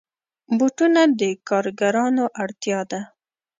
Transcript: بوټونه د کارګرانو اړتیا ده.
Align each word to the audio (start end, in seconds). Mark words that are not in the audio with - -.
بوټونه 0.57 1.01
د 1.19 1.21
کارګرانو 1.49 2.25
اړتیا 2.43 2.79
ده. 2.91 3.01